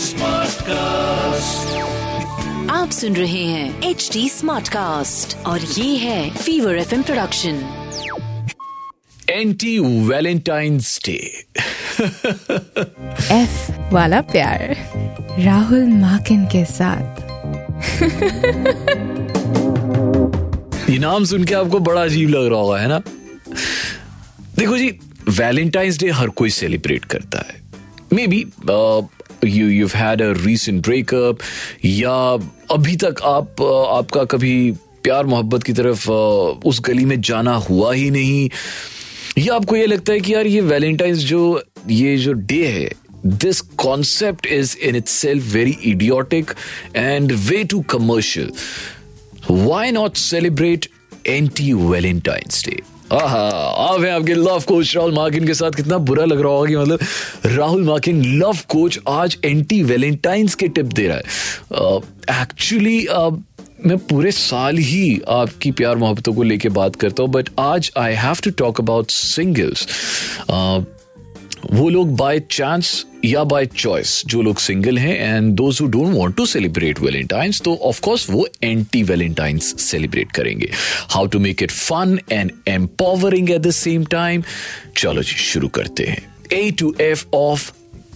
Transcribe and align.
Smart 0.00 0.62
cast 0.62 1.78
आप 2.70 2.90
सुन 2.90 3.16
रहे 3.16 3.44
हैं 3.44 3.82
एच 3.82 4.10
डी 4.12 4.28
स्मार्ट 4.28 4.68
कास्ट 4.68 5.36
और 5.46 5.60
ये 5.60 5.96
है 5.96 6.30
Fever 6.30 6.78
F 6.78 6.94
production 6.94 7.60
anti 9.30 9.78
Valentine's 10.08 11.00
Day 11.04 11.46
F 13.42 13.70
वाला 13.92 14.20
प्यार। 14.20 14.76
राहुल 15.40 15.84
माकिन 15.84 16.46
के 16.46 16.64
साथ। 16.64 17.20
ये 20.90 20.98
नाम 20.98 21.24
सुन 21.24 21.44
के 21.44 21.54
आपको 21.54 21.78
बड़ा 21.78 22.02
अजीब 22.04 22.28
लग 22.28 22.46
रहा 22.46 22.60
होगा 22.60 22.78
है 22.78 22.88
ना? 22.88 22.98
देखो 24.58 24.78
जी 24.78 24.88
वैलेंटाइंस 25.28 25.98
डे 25.98 26.10
हर 26.10 26.28
कोई 26.28 26.50
सेलिब्रेट 26.50 27.04
करता 27.04 27.38
है। 27.38 27.60
Maybe 28.26 28.44
you 29.44 29.68
you 29.68 29.86
had 29.86 30.22
a 30.22 30.32
recent 30.46 30.82
breakup 30.82 31.38
या 31.84 32.38
अभी 32.70 32.96
तक 32.96 33.14
आप 33.24 33.62
आपका 33.88 34.24
कभी 34.24 34.72
प्यार 35.02 35.26
मोहब्बत 35.26 35.62
की 35.62 35.72
तरफ़ 35.72 36.10
उस 36.66 36.80
गली 36.84 37.04
में 37.04 37.20
जाना 37.20 37.54
हुआ 37.54 37.92
ही 37.92 38.10
नहीं? 38.10 38.50
या 39.38 39.54
आपको 39.54 39.76
ये 39.76 39.86
लगता 39.86 40.12
है 40.12 40.20
कि 40.20 40.34
यार 40.34 40.46
ये 40.46 40.60
वैलेंटाइंस 40.60 41.18
जो, 41.18 41.62
ये 41.90 42.16
जो 42.16 42.32
डे 42.32 42.66
है 42.66 42.90
is 44.52 44.76
in 44.78 44.96
itself 45.06 45.52
very 45.52 45.76
idiotic 45.84 46.50
and 46.96 47.32
way 47.32 47.64
too 47.64 47.80
commercial 47.80 48.50
why 49.50 49.90
not 49.90 50.16
celebrate 50.16 50.86
anti 51.26 51.72
Valentine's 51.72 52.64
Day 52.68 52.72
आहा 52.72 52.99
आप 53.12 54.00
हैं 54.00 54.12
आपके 54.12 54.34
लव 54.34 54.62
कोच 54.68 54.94
राहुल 54.96 55.12
मार्किन 55.14 55.46
के 55.46 55.54
साथ। 55.54 55.70
कितना 55.70 55.98
बुरा 55.98 56.24
लग 56.24 56.40
रहा 56.40 56.52
होगा 56.52 56.68
कि 56.68 56.76
मतलब 56.76 56.98
राहुल 57.56 57.84
मार्किन 57.84 58.22
लव 58.38 58.58
कोच 58.68 58.98
आज 59.08 59.36
एंटी 59.44 59.82
वैलेंटाइंस 59.82 60.54
के 60.54 60.68
टिप 60.68 60.86
दे 60.86 61.08
रहा 61.08 61.16
है। 61.16 61.22
एक्चुअली 62.42 63.06
uh, 63.06 63.38
मैं 63.86 63.98
पूरे 63.98 64.30
साल 64.30 64.78
ही 64.78 65.20
आपकी 65.28 65.70
प्यार 65.70 65.96
मोहब्बतों 65.96 66.34
को 66.34 66.42
लेके 66.42 66.68
बात 66.68 66.96
करता 66.96 67.22
हूँ 67.22 67.30
बट 67.30 67.48
आज 67.58 67.90
I 67.96 68.14
have 68.14 68.36
to 68.44 68.50
talk 68.50 68.80
about 68.80 69.10
singles 69.10 69.86
वो 71.70 71.88
लोग 71.88 72.14
बाय 72.16 72.40
चांस 72.50 73.04
या 73.24 73.42
बाय 73.44 73.66
चॉइस 73.66 74.22
जो 74.26 74.42
लोग 74.42 74.58
सिंगल 74.58 74.98
हैं 74.98 75.16
and 75.18 75.52
those 75.56 75.80
who 75.80 75.86
don't 75.86 76.14
want 76.14 76.36
to 76.36 76.46
celebrate 76.46 77.00
Valentine's 77.00 77.60
तो 77.60 77.74
ऑफ़ 77.82 78.00
कोर्स 78.00 78.28
वो 78.30 78.46
एंटी 78.62 79.02
वैलेंटाइंस 79.02 79.74
सेलिब्रेट 79.82 80.32
करेंगे। 80.32 80.70
How 81.10 81.26
to 81.26 81.38
make 81.38 81.62
it 81.62 81.70
fun 81.70 82.18
and 82.32 82.52
empowering 82.68 83.50
at 83.50 83.60
the 83.60 83.70
same 83.70 84.04
time 84.10 84.42
चलो 84.96 85.22
जी 85.22 85.36
शुरू 85.44 85.68
करते 85.68 86.06
हैं। 86.06 86.22
A 86.52 86.70
to 86.70 86.94
F 87.00 87.24
of 87.34 87.70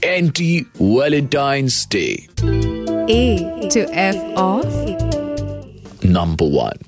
anti 0.05 0.59
Valentine's 0.81 1.87
Day 1.93 2.07
A 3.13 3.69
to 3.75 3.81
F 3.81 4.17
of 4.41 4.67
number 6.07 6.47
one 6.53 6.85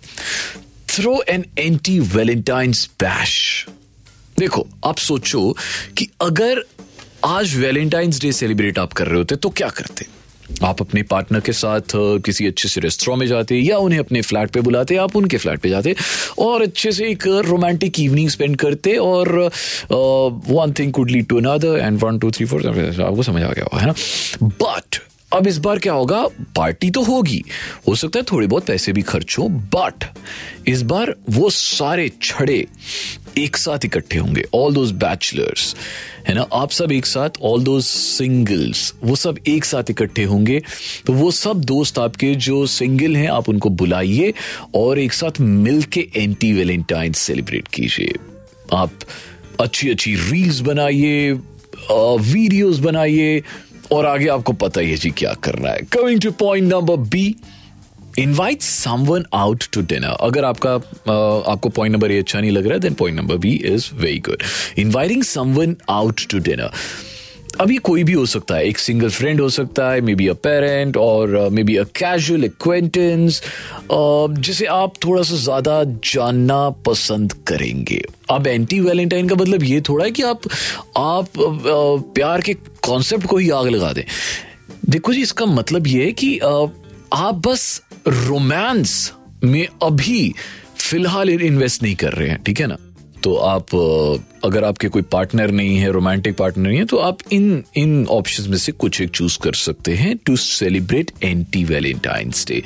throw 0.89 1.23
an 1.29 1.45
anti 1.59 1.99
Valentine's 2.01 2.89
bash 3.01 3.67
देखो, 4.39 4.67
आप 4.85 4.97
सोचो 4.99 5.57
कि 5.99 6.09
अगर 6.21 6.63
आज 7.25 7.55
वैलेंटाइंस 7.57 8.21
डे 8.21 8.33
सेलिब्रेट 8.33 8.79
आप 8.79 8.93
कर 8.93 9.07
रहे 9.07 9.19
होते 9.19 9.37
तो 9.37 9.51
क्या 9.51 9.69
करते? 9.69 10.07
आप 10.65 10.81
अपने 10.81 11.03
पार्टनर 11.03 11.41
के 11.41 11.53
साथ 11.53 11.95
किसी 12.25 12.47
अच्छे 12.47 12.69
से 12.69 12.81
रेस्टोरेंट 12.81 13.21
में 13.21 13.27
जाते, 13.27 13.57
या 13.57 13.79
उन्हें 13.79 13.99
अपने 13.99 14.21
फ्लैट 14.23 14.51
पे 14.51 14.61
बुलाते, 14.61 14.97
आप 14.97 15.17
उनके 15.17 15.37
फ्लैट 15.37 15.61
पे 15.61 15.69
जाते, 15.69 15.95
और 16.39 16.63
अच्छे 16.63 16.93
से 16.93 17.09
एक 17.09 17.27
रोमांटिक 17.47 18.01
इवनिंग 18.01 18.29
स्पेंड 18.29 18.57
करते, 18.57 18.97
और 18.97 19.51
one 19.91 20.75
thing 20.79 20.93
could 20.93 21.11
lead 21.11 21.27
to 21.27 21.39
another 21.39 21.79
and 21.79 21.99
one 22.03 22.19
two 22.19 22.31
three 22.31 22.47
four 22.47 22.67
आपको 22.67 23.23
समझ 23.23 23.43
आ 23.43 23.51
गया 23.51 23.79
है 23.79 23.87
ना? 23.87 23.95
बट 24.43 24.99
अब 25.37 25.47
इस 25.47 25.59
बार 25.59 25.79
क्या 25.79 25.93
होगा? 25.93 26.23
पार्टी 26.57 26.91
तो 26.91 27.03
होगी। 27.03 27.43
हो 27.89 27.95
सकता 27.95 28.19
है 28.19 28.25
थोड़े 28.33 28.47
बहुत 28.47 28.67
पैसे 28.67 28.93
भी 28.93 29.03
खर्च 29.03 29.37
हो 29.39 29.49
बट 29.49 30.05
इस 30.69 30.83
बार 30.83 31.15
वो 31.31 31.51
सारे 31.51 32.11
छड़े 32.23 32.67
एक 33.39 33.57
साथ 33.57 33.85
इकट्ठे 33.85 34.19
होंगे 34.19 34.45
ऑल 34.55 34.75
दोज 34.75 34.93
बैचलर्स 34.93 35.75
है 36.29 36.35
ना? 36.35 36.47
आप 36.53 36.71
सब 36.71 36.93
एक 36.93 37.07
साथ 37.07 37.31
ऑल 37.43 37.63
दोज 37.65 37.85
सिंगल्स 37.85 38.93
वो 39.05 39.17
सब 39.17 39.39
एक 39.49 39.65
साथ 39.65 39.91
इकट्ठे 39.91 40.25
होंगे। 40.25 40.61
तो 41.07 41.13
वो 41.13 41.31
सब 41.31 41.61
दोस्त 41.65 41.99
आपके 41.99 42.35
जो 42.35 42.65
सिंगल 42.67 43.17
हैं, 43.17 43.29
आप 43.29 43.49
उनको 43.49 43.71
बुलाइए 43.71 44.33
और 44.75 44.99
एक 44.99 45.13
साथ 45.13 45.41
मिलके 45.41 46.09
एंटी 46.17 46.53
वेलेंटाइन 46.53 47.13
सेलिब्रेट 47.13 47.69
कीजिए। 47.69 48.15
आप 48.73 48.93
अच्छी 49.61 49.91
अच्छी 49.91 50.15
रील्स 50.31 50.61
बनाइए 50.61 51.39
वीडियोस 51.91 52.79
बनाइए 52.79 53.43
और 53.93 54.07
आगे 54.07 54.29
आपको 54.29 54.53
पता 54.53 54.81
ही 54.81 54.91
है 54.91 54.97
जी 54.97 55.11
क्या 55.11 55.33
करना 55.45 55.71
है। 55.71 55.83
Coming 55.93 56.21
to 56.21 56.31
point 56.31 56.73
number 56.73 56.97
B 56.97 57.37
invite 58.19 58.63
someone 58.63 59.25
out 59.35 59.65
to 59.73 59.81
dinner 59.81 60.17
अगर 60.21 60.45
आपका 60.45 60.77
uh, 60.77 61.49
आपको 61.53 61.69
पॉइंट 61.69 61.93
नंबर 61.93 62.11
ए 62.11 62.19
अच्छा 62.19 62.41
नहीं 62.41 62.51
लग 62.51 62.65
रहा 62.65 62.75
है 62.75 62.81
then 62.81 62.95
point 62.95 63.19
number 63.19 63.37
B 63.37 63.53
is 63.65 63.91
very 63.95 64.19
good 64.19 64.43
inviting 64.79 65.23
someone 65.23 65.77
out 65.91 66.21
to 66.31 66.39
dinner 66.39 66.71
ये 67.61 67.77
कोई 67.79 68.03
भी 68.05 68.13
हो 68.13 68.25
सकता 68.27 68.55
है। 68.55 68.67
एक 68.69 68.79
सिंगल 68.79 69.11
फ्रेंड 69.11 69.41
हो 69.41 69.49
सकता 69.49 69.91
है 69.91 70.01
मे 70.01 70.15
बी 70.15 70.27
अ 70.29 70.33
पेरेंट 70.45 70.97
और 70.97 71.49
may 71.53 71.63
be 71.65 71.77
a 71.77 71.83
casual 71.97 72.45
acquaintance 72.45 73.41
जिसे 73.91 74.67
आप 74.67 74.95
थोड़ा 75.05 75.23
सा 75.23 75.37
ज़्यादा 75.37 75.83
जानना 75.85 76.69
पसंद 76.87 77.33
करेंगे। 77.49 78.01
अब 78.31 78.47
एंटी 78.47 78.81
वैलेंटाइन 78.81 79.29
का 79.29 79.35
मतलब 79.35 79.65
ये 79.65 79.81
थोड़ा 79.81 80.05
है 80.05 80.11
कि 80.11 80.23
आप 80.23 80.41
आप 80.97 81.29
प्यार 82.15 82.41
के 82.41 82.55
कॉन्सेप्ट 82.83 83.27
को 83.27 83.37
ही 83.37 83.51
आग 83.51 83.69
लगा 83.69 83.93
दें। 83.93 84.03
देखो 84.89 85.13
जी, 85.13 85.23
इसका 85.23 85.47
मतलब 85.47 85.87
ये 85.87 86.05
है 86.05 86.13
कि 86.13 86.39
आप 86.39 87.43
बस 87.47 87.83
रोमांस 88.09 89.13
में 89.45 89.67
अभी 89.83 90.35
फ़िलहाल 90.79 91.31
इन्वेस्ट 91.31 91.83
नहीं 91.83 91.95
कर 91.97 92.13
रहे 92.13 92.29
हैं, 92.29 92.43
ठीक 92.43 92.61
है 92.61 92.67
ना? 92.67 92.77
तो 93.27 93.35
आप 93.35 93.67
अगर 94.45 94.65
आपके 94.65 94.89
कोई 94.89 95.03
पार्टनर 95.03 95.51
नहीं 95.51 95.77
है 95.77 95.93
रोमांटिक 95.93 96.37
पार्टनर 96.37 96.69
नहीं 96.69 96.79
है 96.79 96.85
तो 96.85 96.97
आप 96.97 97.19
इन 97.33 97.65
इन 97.77 98.07
ऑप्शंस 98.07 98.47
में 98.47 98.57
से 98.57 98.73
कुछ 98.73 99.01
एक 99.01 99.09
चूज़ 99.09 99.39
कर 99.39 99.53
सकते 99.53 99.95
हैं 99.95 100.17
to 100.17 100.37
celebrate 100.37 101.11
anti 101.25 101.65
Valentine's 101.65 102.47
Day 102.49 102.63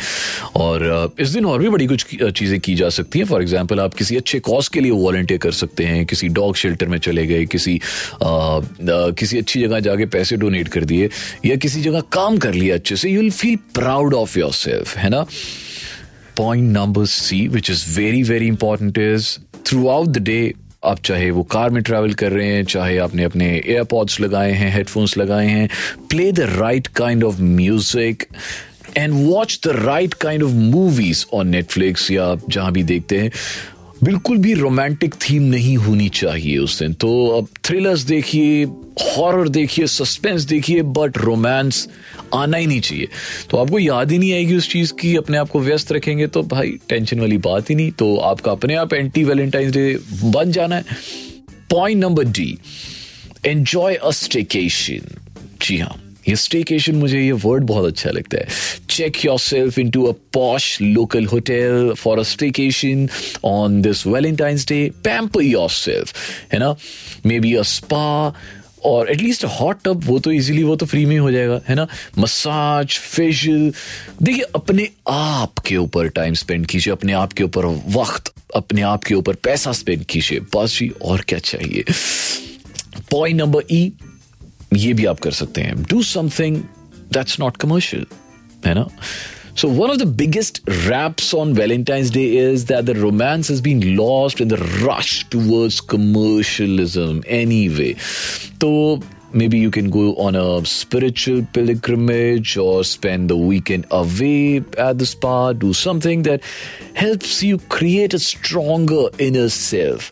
और 0.57 1.11
इस 1.21 1.29
दिन 1.29 1.47
और 1.47 1.59
भी 1.59 1.69
बड़ी 1.69 1.87
कुछ 1.87 2.07
चीज़ें 2.15 2.61
की 2.61 2.75
जा 2.75 2.89
सकती 2.89 3.19
हैं। 3.19 3.27
फॉर 3.27 3.43
एग्जांपल 3.43 3.81
आप 3.81 3.95
किसी 3.95 4.17
अच्छे 4.17 4.41
कॉज 4.41 4.69
के 4.69 4.81
लिए 4.81 4.93
वॉलंटियर 4.93 5.39
कर 5.39 5.53
सकते 5.53 5.85
हैं 5.85 6.07
किसी 6.07 6.29
डॉग 6.29 6.57
शेल्टर 6.57 6.89
में 6.89 6.99
चले 6.99 7.27
गए 7.27 7.47
किसी 7.47 7.81
अ, 8.23 8.25
अ, 8.25 8.61
किसी 9.11 9.39
अच्छी 9.39 9.61
जगह 9.61 9.81
जाके 9.81 10.07
पैसे 10.07 10.37
डोनेट 10.37 10.69
कर 10.69 10.85
दिए 10.85 11.11
या 11.45 11.57
किसी 11.57 11.83
जगह 11.83 12.01
काम 12.01 12.39
कर 12.39 12.55
लिया 12.55 12.75
अच्छे 12.75 12.97
से 12.97 13.11
you 13.11 13.21
will 13.21 13.31
feel 13.31 13.57
proud 13.57 14.15
of 14.15 14.39
yourself 14.53 14.97
है 14.97 15.11
ना? 15.11 15.27
Point 16.37 16.77
number 16.77 17.05
C 17.05 17.49
which 17.49 17.71
is 17.71 18.01
very 18.01 18.23
very 18.23 18.47
important 18.47 18.99
is 18.99 19.39
throughout 19.89 20.09
the 20.09 20.19
day 20.19 20.53
आप 20.85 20.99
चाहे 21.05 21.31
वो 21.31 21.43
कार 21.53 21.71
में 21.71 21.83
ट्रैवल 21.83 22.13
कर 22.15 22.33
रहे 22.33 22.47
हैं, 22.47 22.65
चाहे 22.65 22.97
आपने 22.99 23.25
अपने 23.25 23.47
एयरपॉड्स 23.57 24.21
लगाए 24.21 24.53
हैं 24.53 24.73
हेडफोन्स 24.75 25.17
लगाए 25.19 25.47
हैं 25.47 25.69
play 26.11 26.31
the 26.33 26.41
right 26.57 26.87
kind 26.97 27.25
of 27.25 27.41
music 27.41 28.25
and 28.97 29.13
watch 29.15 29.59
the 29.67 29.73
right 29.77 30.15
kind 30.15 30.43
of 30.43 30.53
movies 30.53 31.25
on 31.35 31.49
Netflix 31.49 32.11
या 32.11 32.35
जहाँ 32.49 32.73
भी 32.73 32.83
देखते 32.83 33.19
हैं। 33.19 33.31
बिल्कुल 34.05 34.39
भी 34.39 34.53
रोमांटिक 34.55 35.15
थीम 35.15 35.43
नहीं 35.43 35.77
होनी 35.77 36.09
चाहिए 36.09 36.57
उस 36.59 36.79
दिन। 36.79 36.93
तो 36.93 37.27
अब 37.29 37.49
थ्रिलर्स 37.65 38.03
देखिए 38.03 38.65
हॉरर 39.17 39.49
देखिए 39.49 39.87
सस्पेंस 39.87 40.43
देखिए 40.43 40.83
बट 40.83 41.19
रोमांस 41.19 41.89
आना 42.35 42.57
ही 42.57 42.67
नहीं 42.67 42.81
चाहिए। 42.81 43.09
तो 43.51 43.57
आपको 43.57 43.79
याद 43.79 44.13
ही 44.13 44.19
नहीं 44.19 44.33
आएगी 44.33 44.57
उस 44.57 44.71
चीज़ 44.71 44.93
की, 44.93 45.15
अपने 45.17 45.39
आप 45.39 45.49
को 45.49 45.61
व्यस्त 45.61 45.93
रखेंगे 45.93 46.27
तो 46.27 46.43
भाई 46.43 46.79
टेंशन 46.89 47.21
वाली 47.21 47.39
बात 47.39 47.71
ही 47.71 47.75
नहीं। 47.75 47.91
तो 47.91 48.17
आपका 48.17 48.53
अपने 48.53 48.75
आप 48.75 48.93
एंटी 48.93 49.25
वैलेंटाइंस 49.25 49.73
डे 49.73 49.99
बन 50.25 50.53
जाना 50.53 50.77
है। 50.77 50.85
Point 51.71 52.03
number 52.03 52.25
D 52.25 52.57
enjoy 53.47 53.95
a 53.95 54.11
staycation 54.11 55.17
जी 55.63 55.77
हाँ। 55.79 55.97
ये 56.29 56.37
स्टेकेशन 56.37 56.95
मुझे 56.95 57.21
ये 57.21 57.33
वर्ड 57.33 57.65
बहुत 57.65 57.87
अच्छा 57.87 58.11
लगता 58.11 58.39
है। 58.39 58.49
Check 58.91 59.25
yourself 59.39 59.79
into 59.91 60.05
a 60.05 60.13
posh 60.33 60.81
local 60.83 61.27
hotel 61.27 61.95
for 61.99 62.19
a 62.19 62.23
staycation 62.23 63.09
on 63.45 63.83
this 63.83 64.07
Valentine's 64.07 64.67
Day 64.69 64.91
pamper 65.05 65.43
yourself 65.71 66.13
है 66.53 66.59
ना? 66.59 66.77
मे 67.27 67.41
बी 67.41 67.55
अ 67.55 67.63
स्पा 67.63 68.35
और 68.85 69.11
एटलीस्ट 69.11 69.45
हॉट 69.45 69.79
टब 69.85 70.05
वो 70.05 70.19
तो 70.19 70.33
इजीली 70.33 70.63
वो 70.63 70.77
तो 70.77 70.87
फ्री 70.87 71.07
में 71.07 71.19
हो 71.19 71.31
जाएगा, 71.31 71.61
है 71.69 71.75
ना? 71.75 71.87
मसाज 72.19 72.99
फेशियल 72.99 73.73
देखिए, 74.23 74.45
अपने 74.55 74.89
आप 75.09 75.59
के 75.59 75.77
ऊपर 75.77 76.09
टाइम 76.09 76.35
स्पेंड 76.35 76.67
कीजिए, 76.67 76.93
अपने 76.93 77.13
आप 77.13 77.33
के 77.33 77.45
ऊपर 77.45 77.67
वक्त, 77.67 78.33
अपने 78.57 78.83
आप 78.83 79.05
के 79.05 79.15
ऊपर 79.15 79.35
पैसा 79.35 79.73
स्पेंड 79.73 80.05
कीजिए। 80.05 80.41
बस 80.41 80.79
जी, 80.79 80.93
और 81.03 81.21
क्या 81.21 81.39
चाहिए? 81.39 81.85
पॉइंट 83.11 83.41
नंबर 83.41 83.61
ई 83.71 83.93
ये 84.74 84.94
भी 84.94 85.06
आप 85.06 85.20
कर 85.20 85.32
सकते 85.32 85.62
हैं 85.62 85.82
do 85.92 86.02
something 86.04 86.58
that's 87.14 87.40
not 87.40 87.58
commercial 87.58 88.06
है 88.68 88.74
ना 88.74 88.88
So 89.60 89.68
one 89.70 89.90
of 89.90 90.00
the 90.00 90.06
biggest 90.06 90.58
raps 90.86 91.34
on 91.34 91.54
Valentine's 91.58 92.10
Day 92.16 92.24
is 92.38 92.66
that 92.72 92.88
the 92.88 92.94
romance 92.94 93.48
has 93.48 93.62
been 93.62 93.84
lost 93.96 94.42
in 94.42 94.50
the 94.50 94.58
rush 94.86 95.12
towards 95.36 95.80
commercialism 95.94 97.22
anyway. 97.38 97.94
तो 98.64 98.72
maybe 99.34 99.58
you 99.58 99.72
can 99.72 99.90
go 99.90 100.04
on 100.26 100.36
a 100.36 100.66
spiritual 100.66 101.42
pilgrimage 101.54 102.58
or 102.58 102.84
spend 102.84 103.30
the 103.30 103.38
weekend 103.38 103.86
away 103.92 104.62
at 104.78 104.98
the 104.98 105.06
spa 105.06 105.54
do 105.54 105.72
something 105.74 106.24
that 106.24 106.42
helps 106.94 107.42
you 107.44 107.58
create 107.78 108.14
a 108.14 108.20
stronger 108.20 109.04
inner 109.30 109.50
self 109.50 110.12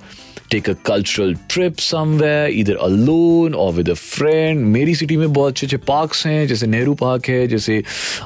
Take 0.50 0.68
a 0.70 0.72
cultural 0.86 1.34
trip 1.50 1.78
somewhere 1.78 2.50
इधर 2.50 2.76
alone 2.82 3.54
और 3.54 3.72
with 3.72 3.90
a 3.90 3.94
friend 3.94 4.60
मेरी 4.66 4.94
city 4.94 5.16
में 5.16 5.32
बहुत 5.32 5.52
अच्छे 5.52 5.66
अच्छे 5.66 5.76
parks 5.88 6.26
हैं, 6.26 6.46
जैसे 6.48 6.66
Nehru 6.66 6.94
park 6.94 7.28
है, 7.28 7.46
जैसे 7.48 7.82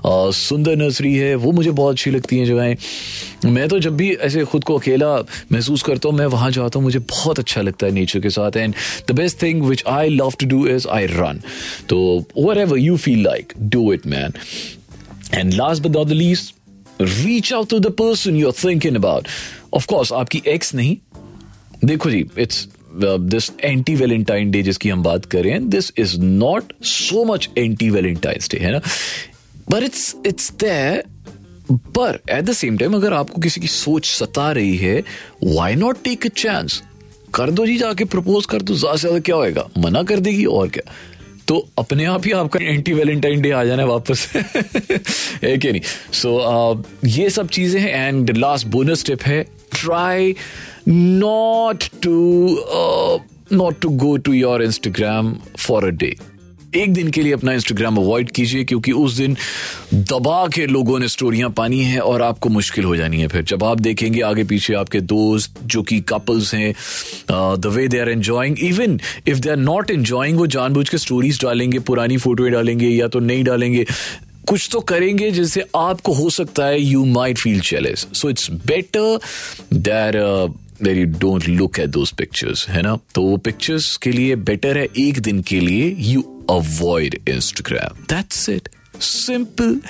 सुंदर 0.07 0.77
नर्सरी 0.77 1.15
है, 1.15 1.35
वो 1.35 1.53
मुझे 1.53 1.71
बहुत 1.71 1.95
अच्छी 1.95 2.11
लगती 2.11 2.39
हैं 2.39 2.47
जगहें। 2.47 3.51
मैं 3.53 3.69
तो 3.69 3.79
जब 3.79 3.97
भी 3.97 4.11
ऐसे 4.29 4.45
खुद 4.45 4.65
को 4.65 4.79
अकेला 4.79 5.15
महसूस 5.53 5.83
करता 5.83 6.09
हूँ, 6.09 6.17
मैं 6.19 6.27
वहाँ 6.27 6.51
जाता 6.51 6.79
हूँ, 6.79 6.85
मुझे 6.85 6.99
बहुत 6.99 7.39
अच्छा 7.39 7.63
लगता 7.63 7.87
है 7.87 7.93
नेचर 7.93 8.21
के 8.21 8.31
साथ। 8.31 8.57
And 8.57 8.75
the 9.09 9.15
best 9.17 9.43
thing 9.43 9.63
which 9.63 9.85
I 9.89 10.09
love 10.09 10.33
to 10.41 10.47
do 10.47 10.67
is 10.67 10.89
I 10.89 11.07
run 11.11 11.41
तो 11.89 11.99
whatever 12.57 12.79
you 12.79 12.97
feel 12.97 13.23
like 13.25 13.53
do 13.61 13.93
it 13.93 14.07
man 14.07 14.33
and 15.35 15.55
last 15.55 15.83
but 15.83 15.97
not 15.97 16.07
the 16.07 16.13
least 16.13 16.55
reach 17.03 17.53
out 17.53 17.69
to 17.71 17.79
the 17.79 17.91
person 17.99 18.37
you 18.37 18.47
are 18.47 18.53
thinking 18.65 18.97
about 18.97 19.29
of course 19.75 20.13
आपकी 20.13 20.43
ex 20.47 20.75
नहीं 20.75 20.97
देखो 21.85 22.11
जी 22.11 22.27
it's 22.39 22.69
this 23.21 23.51
anti 23.61 23.95
Valentine 23.95 24.51
Day 24.51 24.63
जिसकी 24.63 24.89
हम 24.89 25.03
बात 25.03 25.25
कर 25.25 25.43
रहे 25.43 25.53
हैं 25.53 25.69
this 25.69 25.93
is 25.97 26.21
not 26.21 26.73
so 26.83 27.25
much 27.25 27.51
anti 27.59 27.91
Valentine's 27.91 28.51
Day 28.51 28.59
है 28.59 28.73
ना? 28.73 28.79
पर 29.73 29.85
इट्स 29.85 30.17
इट्स 30.27 30.53
देयर 30.53 31.05
पर 31.73 32.21
एट 32.31 32.45
द 32.45 32.53
सेम 32.53 32.79
टाइम 32.79 32.95
अगर 32.95 33.13
आपको 33.13 33.41
किसी 33.41 33.61
की 33.61 33.67
सोच 33.67 34.07
सता 34.07 34.53
रही 34.53 34.77
है 34.77 35.03
why 35.45 35.75
not 35.75 36.03
take 36.05 36.27
a 36.27 36.29
chance 36.29 36.83
कर 37.35 37.51
दो 37.51 37.67
जी 37.67 37.79
जाके 37.79 38.05
प्रपोज 38.05 38.47
कर 38.47 38.63
दो 38.63 38.75
ज़्यादा 38.75 38.97
से 38.97 39.01
ज़्यादा 39.01 39.19
क्या 39.19 39.37
होएगा? 39.37 39.69
मना 39.79 40.03
कर 40.03 40.21
देगी 40.21 40.45
और 40.45 40.69
क्या? 40.69 40.93
तो 41.49 41.69
अपने 41.79 42.05
आप 42.05 42.23
ही 42.27 42.33
आपका 42.33 42.61
एंटी 42.63 42.93
वैलेंटाइन 42.93 43.41
डे 43.41 43.51
आ 43.51 43.65
जाना 43.65 43.83
है 43.83 43.89
वापस। 43.89 44.33
है 45.45 45.59
कि 45.59 45.73
नहीं? 45.73 45.83
सो 46.13 46.39
so, 46.39 46.85
uh, 46.85 47.19
ये 47.19 47.31
सब 47.31 47.49
चीज़ें 47.49 47.81
हैं 47.81 48.09
एंड 48.09 48.37
लास्ट 48.37 48.67
बोनस 48.67 49.05
टिप 49.05 49.23
है 49.23 49.43
try 49.81 50.37
not 50.89 51.89
to 52.03 52.17
uh, 52.81 53.19
not 53.53 53.81
to 53.81 53.91
go 54.05 54.17
to 54.19 54.33
your 54.33 54.59
Instagram 54.61 55.35
for 55.67 55.81
a 55.85 55.93
day. 56.03 56.15
एक 56.77 56.93
दिन 56.93 57.11
के 57.11 57.23
लिए 57.23 57.33
अपना 57.33 57.53
इंस्टाग्राम 57.53 57.97
अवॉइड 57.97 58.31
कीजिए 58.31 58.65
क्योंकि 58.65 58.93
उस 58.93 59.15
दिन 59.15 59.37
दबा 59.95 60.49
के 60.49 60.67
लोगों 60.67 60.99
ने 60.99 61.09
स्टोरियाँ 61.09 61.51
पानी 61.51 61.81
है 61.81 62.01
और 62.01 62.23
आपको 62.23 62.49
मुश्किल 62.49 62.85
हो 62.85 62.97
जानी 62.97 63.21
है 63.21 63.29
फिर। 63.29 63.43
जब 63.43 63.65
आप 63.65 63.81
देखेंगे 63.81 64.21
आगे 64.21 64.45
पीछे 64.45 64.75
आपके 64.75 65.01
दोस्त 65.01 65.55
जो 65.65 65.83
कि 65.83 66.01
कपल्स 66.01 66.55
हैं 66.55 66.75
the 67.61 67.67
way 67.67 67.89
they 67.89 67.99
are 67.99 68.09
enjoying 68.09 68.59
even 68.59 69.01
if 69.27 69.39
they 69.39 69.51
are 69.51 69.57
not 69.57 69.91
enjoying 69.91 70.39
वो 70.39 70.47
जानबूझ 70.47 70.89
के 70.89 70.99
स्टोरीज 70.99 71.43
डालेंगे 71.43 71.79
पुरानी 71.79 72.17
फोटोएँ 72.17 72.51
डालेंगे 72.51 72.89
या 72.89 73.09
तो 73.09 73.21
नहीं 73.21 73.45
डालेंगे। 73.45 73.87
कुछ 74.49 74.69
तो 74.73 74.81
करेंगे 74.81 75.31
जिससे 75.31 75.65
आपको 75.77 76.13
हो 76.13 76.31
सकता 76.31 76.67
है 76.67 76.81
you 76.81 77.05
might 77.05 77.39
feel 77.39 77.61
jealous 77.61 78.07
so 78.13 78.31
it's 78.31 78.51
better 78.51 79.19
there 79.73 80.15
where 80.83 80.99
you 80.99 81.05
don't 81.19 81.49
look 81.49 81.79
at 81.79 81.89
those 81.91 82.13
pictures 82.13 82.69
है 82.69 82.83
ना? 82.83 82.99
तो 83.15 83.23
वो 83.23 83.37
पिक्चर्स 83.37 83.97
के 83.97 84.13
लिए 84.13 84.37
बेटर 84.51 84.79
है 84.79 84.87
एक 84.99 85.21
दिन 85.21 85.43
के 85.43 85.61
लिए 85.61 85.95
you 85.99 86.23
avoid 86.51 87.21
Instagram 87.29 88.03
that's 88.15 88.49
it 88.49 88.69
simple 89.01 89.81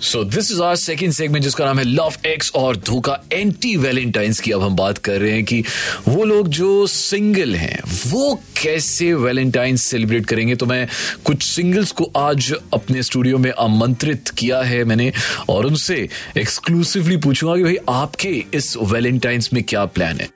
so 0.00 0.24
this 0.24 0.52
is 0.52 0.62
our 0.62 0.76
second 0.76 1.12
segment 1.12 1.44
जिसका 1.44 1.64
नाम 1.64 1.78
है 1.78 1.84
लव 1.84 2.12
एक्स 2.26 2.52
और 2.54 2.76
धोखा 2.76 3.24
एंटी 3.32 3.76
वैलेंटाइंस 3.76 4.40
की 4.40 4.50
अब 4.50 4.62
हम 4.62 4.76
बात 4.76 4.98
कर 4.98 5.20
रहे 5.20 5.32
हैं 5.32 5.44
कि 5.44 5.64
वो 6.08 6.24
लोग 6.24 6.48
जो 6.48 6.86
सिंगल 6.86 7.54
हैं, 7.54 7.80
वो 8.06 8.40
कैसे 8.62 9.14
वैलेंटाइन 9.14 9.76
सेलिब्रेट 9.76 10.26
करेंगे? 10.26 10.56
तो 10.56 10.66
मैं 10.66 10.88
कुछ 11.24 11.42
सिंगल्स 11.42 11.90
को 11.90 12.12
आज 12.16 12.54
अपने 12.74 13.02
स्टूडियो 13.02 13.38
में 13.38 13.52
आमंत्रित 13.58 14.28
किया 14.28 14.62
है 14.62 14.84
मैंने 14.84 15.12
और 15.48 15.66
उनसे 15.66 16.08
एक्सक्लूसिवली 16.38 17.16
पूछूँगा 17.16 17.56
कि 17.56 17.62
भाई 17.62 17.76
आपके 17.90 18.44
इस 18.54 18.76
वैलेंटाइंस 18.82 19.50
में 19.52 19.62
क्या 19.62 19.84
प्लान 19.84 20.20
है? 20.20 20.28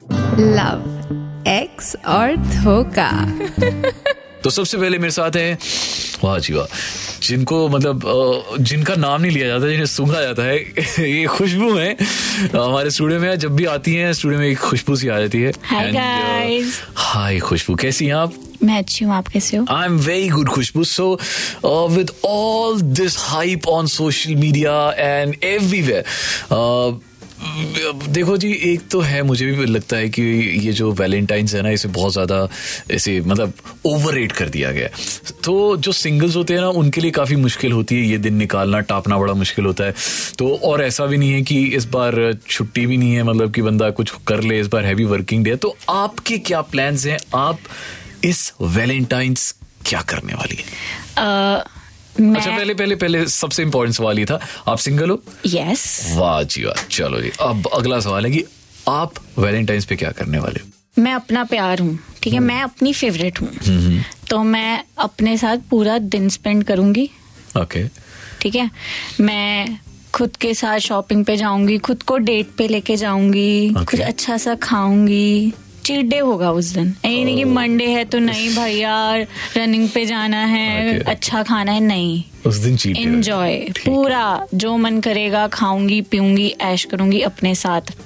लव 0.57 0.95
एक्स 1.49 1.97
और 2.07 2.37
धोखा। 2.37 3.39
तो 4.44 4.50
सबसे 4.50 4.79
पहले 4.79 4.99
मेरे 4.99 5.11
साथ 5.11 5.37
है 5.37 5.58
वाह 6.25 6.38
जी 6.38 6.52
वाह 6.52 6.67
जिनको 7.26 7.69
मतलब 7.69 8.02
जिनका 8.61 8.94
नाम 8.94 9.20
नहीं 9.23 9.32
लिया 9.32 9.46
जाता 9.46 9.69
जिन्हें 9.69 9.87
सूंघा 9.87 10.20
जाता 10.20 10.43
है 10.43 10.58
ये 11.08 11.25
खुशबू 11.26 11.73
है। 11.75 11.90
हमारे 12.55 12.90
स्टूडियो 12.90 13.20
में 13.20 13.38
जब 13.38 13.56
भी 13.56 13.64
आती 13.64 13.94
हैं 13.94 14.12
स्टूडियो 14.12 14.40
में 14.40 14.46
एक 14.49 14.58
खुशबू 14.58 14.96
सी 14.96 15.08
आ 15.08 15.19
जाती 15.20 15.43
है। 15.43 15.52
हाय 16.96 17.38
खुशबू 17.38 17.75
कैसी 17.75 18.06
हैं 18.06 18.14
आप? 18.14 18.32
मैं 18.62 18.79
अच्छी 18.79 19.05
हूँ 19.05 19.14
आप 19.14 19.29
कैसे 19.29 19.56
हो? 19.56 19.67
I 19.70 19.87
am 19.87 19.99
very 19.99 20.29
good 20.29 20.49
Khushboo 20.49 20.85
so 20.85 21.12
with 21.90 22.11
all 22.25 22.81
this 22.81 23.17
hype 23.19 23.67
on 23.69 23.87
social 23.87 24.35
media 24.35 24.94
and 24.99 25.35
everywhere 25.44 26.05
देखो 28.09 28.37
जी, 28.37 28.53
एक 28.65 28.89
तो 28.91 29.01
है, 29.01 29.23
मुझे 29.23 29.47
भी 29.47 29.67
लगता 29.67 29.97
है 29.97 30.09
कि 30.09 30.23
ये 30.67 30.73
जो 30.73 30.91
वैलेंटाइंस 30.93 31.55
है 31.55 31.63
ना, 31.63 31.71
इसे 31.71 31.89
बहुत 31.89 32.13
ज़्यादा 32.13 32.49
ऐसे 32.91 33.21
मतलब 33.21 33.53
ओवर 33.87 34.27
कर 34.29 34.49
दिया 34.49 34.73
गया 34.73 34.89
तो 35.45 35.77
जो 35.77 35.93
सिंगल्स 35.93 36.37
होते 36.37 36.55
हैं 36.55 36.61
ना, 36.61 36.69
उनके 36.69 37.01
लिए 37.01 37.11
काफ़ी 37.11 37.37
मुश्किल 37.37 37.73
होती 37.73 37.97
है 37.97 38.07
ये 38.07 38.19
दिन 38.19 38.35
निकालना, 38.35 38.81
टापना 38.83 39.19
बड़ा 39.19 39.35
मुश्किल 39.35 39.65
होता 39.65 39.85
है। 39.85 39.95
तो 40.39 40.49
और 40.65 40.83
ऐसा 40.85 41.07
भी 41.07 41.17
नहीं 41.17 41.33
है 41.33 41.43
कि 41.43 41.63
इस 41.77 41.85
बार 41.89 42.33
छुट्टी 42.49 42.87
भी 42.87 42.97
नहीं 42.97 43.15
है 43.15 43.23
मतलब 43.23 43.55
कि 43.55 43.63
बंदा 43.63 43.91
कुछ 43.91 44.13
कर 44.27 44.43
ले, 44.43 44.61
इस 44.61 44.67
बार 44.67 44.85
हैवी 44.85 45.05
वर्किंग 45.05 45.45
डे 45.45 45.57
तो 45.57 45.77
आपके 45.91 46.39
क्या 46.41 46.61
प्लान्स 46.63 47.07
हैं? 47.07 47.19
आप 47.35 47.59
इस 48.25 48.53
वैलेंटाइंस 48.61 49.55
क्या 49.87 50.03
करने 50.03 50.35
वाली 50.35 50.57
है? 50.57 50.65
uh... 51.17 51.78
अच्छा 52.19 52.56
पहले 52.56 52.75
पहले 52.75 52.94
पहले 52.97 53.26
सबसे 53.29 53.62
इंपॉर्टेंट 53.62 53.97
सवाल 53.97 54.19
ये 54.19 54.25
था। 54.25 54.41
आप 54.69 54.79
सिंगल 54.79 55.11
हो? 55.11 55.23
यस 55.47 56.15
वाह 56.17 56.43
जी 56.43 56.65
वाह 56.65 56.82
चलो 56.91 57.20
जी। 57.20 57.31
अब 57.41 57.69
अगला 57.75 58.00
सवाल 58.00 58.26
है 58.26 58.31
कि 58.32 58.44
आप 58.88 59.15
वैलेंटाइंस 59.38 59.85
पे 59.85 59.97
क्या 59.97 60.11
करने 60.11 60.38
वाले 60.38 60.61
मैं 61.03 61.12
अपना 61.12 61.44
प्यार 61.44 61.81
हूँ 61.81 61.99
ठीक 62.23 62.32
है? 62.35 62.41
मैं 62.41 62.62
अपनी 62.62 62.93
फेवरेट 62.93 63.41
हूँ। 63.41 64.03
तो 64.31 64.43
मैं 64.43 64.85
अपने 64.99 65.37
साथ 65.38 65.59
पूरा 65.70 65.99
दिन 65.99 66.29
स्पेंड 66.29 66.65
करूँगी। 66.65 67.11
ओके 67.56 67.87
ठीक 68.41 68.55
है? 68.55 68.71
मैं 69.21 69.79
खुद 70.14 70.37
के 70.37 70.53
साथ 70.55 70.79
शॉपिंग 70.79 71.25
पे 71.25 71.37
जाऊँगी 71.37 71.79
खुद 71.79 72.03
को 72.03 72.17
डेट 72.19 72.49
पे 72.59 72.69
लेके 72.69 72.97
जाऊँगी 72.97 73.71
okay. 73.71 73.91
कुछ 73.91 74.00
अच्छा 74.00 74.37
सा 74.37 74.55
खाऊँगी। 74.55 75.53
चीट 75.88 76.06
डे 76.06 76.19
होगा 76.19 76.50
उस 76.52 76.73
दिन। 76.73 76.94
यही 77.05 77.25
नहीं 77.25 77.37
कि 77.37 77.44
मंडे 77.44 77.87
है 77.87 78.05
तो 78.05 78.19
नहीं 78.19 78.49
भैया 78.56 78.96
रनिंग 79.56 79.88
पे 79.90 80.05
जाना 80.06 80.44
है 80.46 80.99
अच्छा 81.00 81.43
खाना 81.43 81.73
है 81.73 81.80
नहीं। 81.80 82.23
उस 82.47 82.57
दिन 82.57 82.76
चीट 82.76 82.97
एंजॉय 82.97 83.57
पूरा 83.78 84.25
जो 84.54 84.76
मन 84.76 85.00
करेगा 85.00 85.47
खाऊँगी 85.52 86.00
पीऊँगी 86.11 86.49
ऐश 86.62 86.85
करूँगी 86.85 87.21
अपने 87.23 87.54
साथ। 87.54 87.97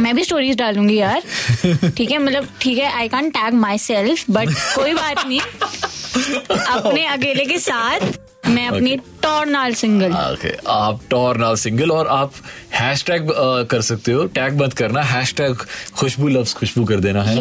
मैं 0.00 0.14
भी 0.16 0.24
स्टोरीज 0.24 0.56
डालूँगी 0.56 0.96
यार। 0.96 1.22
ठीक 1.96 2.10
है 2.10 2.18
मतलब 2.18 2.48
ठीक 2.60 2.78
है 2.78 2.92
I 2.92 3.08
can 3.08 3.30
tag 3.30 3.54
myself 3.78 4.24
but 4.30 4.48
कोई 4.74 4.94
बात 4.94 5.26
नहीं। 5.26 5.40
अपने 5.40 7.04
अकेले 7.06 7.44
के 7.44 7.58
साथ 7.58 8.00
मैं 8.46 8.66
अपनी 8.68 8.96
टॉर 9.22 9.46
नाल 9.46 9.74
सिंगल। 9.74 10.12
ओके 10.12 10.50
आप 10.70 11.00
टॉर 11.10 11.36
नाल 11.36 11.54
सिंगल 11.56 11.90
और 11.90 12.06
आप 12.08 12.32
हैश 12.74 13.04
टैग 13.04 13.28
कर 13.70 13.80
सकते 13.82 14.12
हो। 14.12 14.24
टैग 14.36 14.60
मत 14.62 14.72
करना। 14.72 15.02
Hash 15.02 15.34
tag 15.36 15.56
Khushboo 15.96 16.28
loves 16.28 16.54
Khushboo 16.54 16.84
कर 16.84 17.00
देना 17.00 17.22
है 17.22 17.36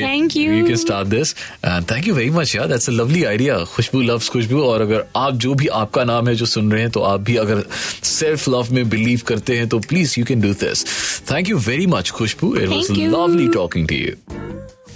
thank 0.00 0.36
you 0.36 0.52
you 0.52 0.66
can 0.66 0.76
start 0.76 1.08
this 1.08 1.34
and 1.64 1.90
thank 1.90 2.06
you 2.08 2.14
very 2.14 2.30
much 2.30 2.54
यार 2.56 2.66
that's 2.68 2.88
a 2.88 2.92
lovely 2.92 3.24
idea 3.24 3.58
Khushboo 3.74 4.00
loves 4.02 4.28
Khushboo. 4.28 4.62
और 4.62 4.80
अगर 4.80 5.04
आप 5.16 5.34
जो 5.36 5.54
भी 5.54 5.66
आपका 5.82 6.04
नाम 6.04 6.28
है 6.28 6.34
जो 6.34 6.46
सुन 6.46 6.72
रहे 6.72 6.82
हैं 6.82 6.90
तो 6.90 7.00
आप 7.02 7.20
भी 7.20 7.36
अगर 7.36 7.62
सेल्फ 8.04 8.48
लव 8.48 8.72
में 8.72 8.88
बिलीव 8.88 9.22
करते 9.26 9.56
हैं 9.58 9.68
तो 9.68 9.78
please 9.78 10.14
you 10.18 10.24
can 10.24 10.40
do 10.40 10.52
this 10.64 10.84
thank 11.30 11.48
you 11.48 11.58
very 11.58 11.86
much 11.86 12.10
Khushboo. 12.10 12.54
It 12.56 12.68
was 12.68 12.90
lovely 12.90 13.48
talking 13.54 13.88
to 13.88 13.94
you 13.94 14.12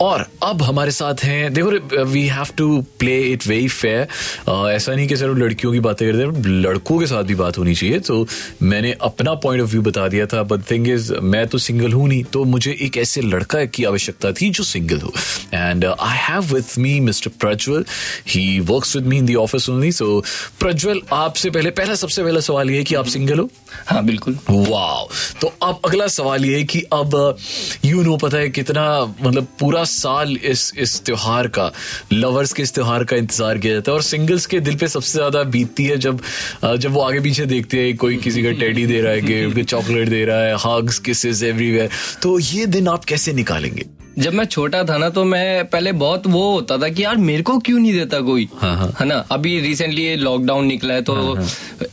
और 0.00 0.26
अब 0.42 0.62
हमारे 0.62 0.90
साथ 0.90 1.24
हैं 1.24 1.52
देखो 1.54 2.04
we 2.04 2.22
have 2.28 2.46
to 2.56 2.80
play 2.98 3.18
it 3.22 3.46
very 3.46 3.68
fair 3.68 4.70
ऐसा 4.70 4.94
नहीं 4.94 5.06
कि 5.08 5.16
सिर्फ़ 5.16 5.36
लड़कियों 5.38 5.72
की 5.72 5.80
बातें 5.80 6.06
करते 6.08 6.22
हैं 6.22 6.60
लड़कों 6.62 6.98
के 6.98 7.06
साथ 7.06 7.24
भी 7.24 7.34
बात 7.34 7.58
होनी 7.58 7.74
चाहिए। 7.74 7.98
तो 8.00 8.26
मैंने 8.62 8.92
अपना 9.02 9.34
पॉइंट 9.44 9.62
ऑफ़ 9.62 9.70
व्यू 9.70 9.82
बता 9.82 10.06
दिया 10.08 10.26
था 10.26 10.42
बट 10.42 10.70
थिंग 10.70 10.88
इज़ 10.88 11.12
मैं 11.14 11.46
तो 11.46 11.58
सिंगल 11.58 11.92
हूँ 11.92 12.08
नहीं 12.08 12.24
तो 12.32 12.44
मुझे 12.44 12.76
एक 12.82 12.96
ऐसे 12.96 13.20
लड़का 13.20 13.64
की 13.66 13.84
आवश्यकता 13.84 14.32
थी 14.32 14.50
जो 14.50 14.64
सिंगल 14.64 15.00
हो। 15.00 15.12
And 15.54 15.84
I 15.84 16.16
have 16.18 16.54
with 16.54 16.78
me 16.78 16.98
mister 17.00 17.30
Prajwal 17.40 17.84
he 18.28 18.58
work 18.60 18.86
with 18.94 19.06
me 19.06 19.18
in 19.18 19.26
the 19.26 19.34
office 19.34 19.68
only 19.70 19.92
so 19.92 20.20
Prajwal 20.60 21.00
आपसे 21.12 21.50
पहले 21.50 21.70
पहला 21.72 21.94
सबसे 21.94 22.22
पहला 22.22 22.40
सवाल 22.40 22.70
ये 22.70 22.78
है 22.78 22.84
कि 22.84 22.94
आप 22.94 23.06
सिंगल 23.06 23.38
हो? 23.38 23.48
हाँ 23.86 24.04
बिल्कुल। 24.04 24.38
वाह 24.50 25.04
तो 25.40 25.52
अब 25.62 25.80
अगला 25.84 26.06
सवाल 26.08 26.44
ये 26.44 26.56
है 26.56 26.64
कि 26.64 26.80
अब 26.92 27.36
यू 27.84 27.98
uh, 27.98 28.04
नो 28.06 28.16
पता 28.16 28.38
है 28.38 28.50
कितना 28.50 28.84
मतलब 29.22 29.46
पूरा 29.60 29.81
साल 29.84 30.36
इस 30.36 30.72
इस 30.78 31.00
त्योहार 31.04 31.48
का 31.48 31.70
लवर्स 32.12 32.52
के 32.52 32.62
इस 32.62 32.74
त्योहार 32.74 33.04
का 33.04 33.16
इंतज़ार 33.16 33.58
किया 33.58 33.72
जाता 33.72 33.90
है 33.92 33.94
और 33.96 34.02
सिंगल्स 34.02 34.46
के 34.46 34.60
दिल 34.60 34.76
पे 34.76 34.88
सबसे 34.88 35.12
ज़्यादा 35.12 35.42
बीतती 35.42 35.84
है 35.84 35.96
जब 35.96 36.20
जब 36.64 36.92
वो 36.92 37.00
आगे 37.00 37.20
पीछे 37.20 37.46
देखते 37.46 37.84
हैं, 37.84 37.96
कोई 37.96 38.16
किसी 38.16 38.42
का 38.42 38.50
टेडी 38.50 38.86
दे 38.86 39.00
रहा 39.00 39.12
है 39.12 39.64
चॉकलेट 39.64 40.08
दे 40.08 40.24
रहा 40.24 40.40
है 40.40 40.56
हग्स 40.56 40.98
किसेस 40.98 41.42
एवरीवेयर 41.42 41.90
तो 42.22 42.38
ये 42.38 42.66
दिन 42.66 42.88
आप 42.88 43.04
कैसे 43.04 43.32
निकालेंगे? 43.32 44.01
जब 44.18 44.34
मैं 44.34 44.44
छोटा 44.44 44.82
था 44.84 44.96
ना 44.98 45.08
तो 45.08 45.24
मैं 45.24 45.64
पहले 45.68 45.92
बहुत 45.92 46.26
वो 46.26 46.50
होता 46.52 46.76
था 46.78 46.88
कि 46.88 47.04
यार 47.04 47.16
मेरे 47.16 47.42
को 47.42 47.58
क्यों 47.58 47.78
नहीं 47.78 47.92
देता 47.92 48.20
कोई? 48.20 48.48
हाँ, 48.54 48.76
हाँ। 48.76 48.92
है 49.00 49.06
ना? 49.06 49.16
अभी 49.32 49.58
रिसेंटली 49.60 50.02
ये 50.02 50.16
लॉकडाउन 50.16 50.66
निकला 50.66 50.94
है 50.94 51.02
तो 51.02 51.14
हाँ। 51.14 51.46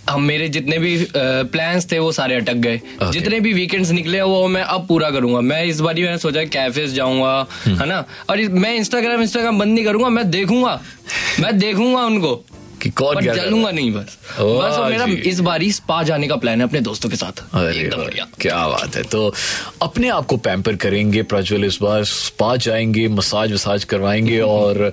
हम 0.09 0.21
मेरे 0.23 0.47
जितने 0.49 0.77
भी 0.79 0.97
प्लान्स 1.15 1.91
थे 1.91 1.99
वो 1.99 2.11
सारे 2.11 2.35
अटक 2.35 2.55
गए। 2.57 2.81
जितने 3.03 3.39
भी 3.39 3.53
वीकेंड्स 3.53 3.91
निकले 3.91 4.21
वो 4.21 4.47
मैं 4.47 4.61
अब 4.63 4.87
पूरा 4.87 5.09
करूँगा। 5.11 5.41
मैं 5.41 5.63
इस 5.65 5.79
बार 5.79 5.95
मैंने 5.95 6.17
सोचा 6.17 6.43
कैफेज 6.45 6.93
जाऊँगा 6.93 7.47
है 7.67 7.85
ना? 7.85 8.03
और 8.29 8.47
मैं 8.51 8.75
इंस्टाग्राम 8.75 9.21
इंस्टाग्राम 9.21 9.59
बंद 9.59 9.73
नहीं 9.73 9.85
करूँगा 9.85 10.09
मैं 10.09 10.29
देखूँगा। 10.31 10.79
मैं 11.39 11.57
देखूँगा 11.59 12.05
उनको। 12.05 12.43
कि 12.81 12.89
कौन 12.89 13.15
पर 13.15 13.21
क्या 13.21 13.35
जलूँगा 13.35 13.71
नहीं 13.71 13.91
बस। 13.91 14.17
बस 14.33 14.77
और 14.77 14.89
मेरा 14.91 15.05
इस 15.29 15.39
बार 15.39 15.61
ही 15.61 15.71
स्पा 15.71 16.01
जाने 16.03 16.27
का 16.27 16.35
प्लान 16.35 16.61
है 16.61 16.67
अपने 16.67 16.81
दोस्तों 16.81 17.09
के 17.09 17.15
साथ। 17.15 17.43
अरे 17.53 17.89
क्या 18.41 18.67
बात 18.67 18.95
है। 18.95 19.03
तो 19.03 19.33
अपने 19.81 20.09
आप 20.09 20.25
को 20.25 20.37
पैम्पर 20.37 20.75
करेंगे 20.75 21.23
प्रज्वल 21.23 21.65
इस 21.65 21.77
बार 21.81 22.03
स्पा 22.03 22.55
जाएँगे 22.55 23.07
मसाज 23.07 23.53
वसाज 23.53 23.83
करवाएँगे 23.83 24.39
और 24.55 24.91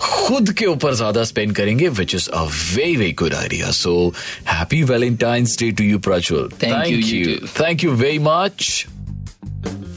खुद 0.00 0.52
के 0.52 0.66
ऊपर 0.66 0.94
ज़्यादा 0.94 1.24
स्पेंड 1.24 1.54
करेंगे 1.54 1.88
which 1.88 2.14
is 2.14 2.28
a 2.30 2.42
very 2.74 2.96
very 2.96 3.12
good 3.12 3.34
idea 3.34 3.70
so 3.70 4.14
happy 4.48 4.82
Valentine's 4.82 5.58
day 5.58 5.70
to 5.70 5.84
you 5.84 5.98
Prajwal. 5.98 6.48
You, 6.62 7.04
you 7.04 7.60
thank 7.60 7.84
you 7.84 7.92
very 7.92 8.18
much 8.18 8.86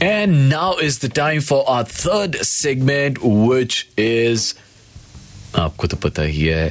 And 0.02 0.50
now 0.50 0.72
is 0.86 0.96
the 0.98 1.08
time 1.08 1.40
for 1.40 1.58
our 1.74 1.84
third 1.90 2.34
segment, 2.48 3.18
which 3.24 3.76
is 3.98 4.54
आपको 5.56 5.86
तो 5.86 5.96
पता 5.96 6.22
ही 6.22 6.42
है 6.42 6.68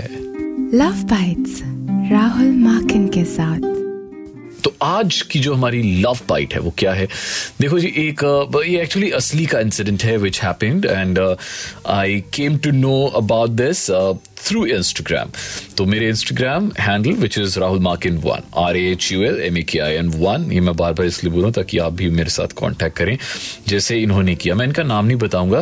love 0.76 0.96
bites 1.10 1.62
Rahul 2.12 2.48
माकिन 2.54 3.08
के 3.08 3.24
साथ। 3.26 3.60
तो 4.64 4.74
आज 4.84 5.22
की 5.22 5.40
जो 5.40 5.54
हमारी 5.54 5.82
लव 6.02 6.20
बाइट 6.30 6.54
है, 6.54 6.60
वो 6.60 6.74
क्या 6.78 6.94
है? 6.94 7.08
देखो 7.62 7.80
जी, 7.80 7.88
एक 7.98 8.24
ये 8.68 8.82
एक्चुअली 8.82 9.12
असली 9.12 9.46
का 9.46 9.60
इंसिडेंट 9.60 10.04
है 10.04 10.16
which 10.18 10.42
happened 10.44 10.86
and 10.86 11.20
I 11.90 12.20
came 12.34 12.58
to 12.58 12.72
know 12.72 13.06
about 13.18 13.50
this 13.52 13.86
through 14.46 14.66
Instagram 14.66 15.30
तो 15.78 15.86
मेरे 15.86 16.10
Instagram 16.10 16.70
handle 16.80 17.14
which 17.22 17.38
is 17.40 17.60
Rahul 17.60 17.80
Markin 17.80 18.18
one 18.26 18.42
R 18.58 18.78
H 18.78 19.12
U 19.12 19.22
L 19.24 19.40
M 19.42 19.58
A 19.58 19.62
K 19.70 19.80
I 19.80 19.94
N 19.94 20.10
one 20.18 20.52
ये 20.52 20.62
मैं 20.62 20.76
बार 20.76 20.94
बार 20.94 21.08
इसलिए 21.08 21.34
बोलूँ 21.34 21.52
ताकि 21.52 21.78
आप 21.78 21.94
भी 21.94 22.10
मेरे 22.10 22.30
साथ 22.30 22.58
कांटेक्ट 22.60 22.98
करें। 22.98 23.18
जैसे 23.68 24.00
इन्होंने 24.00 24.36
किया, 24.36 24.56
मैं 24.56 24.66
इनका 24.66 24.84
नाम 24.84 25.06
नहीं 25.06 25.18
बताऊँगा। 25.18 25.62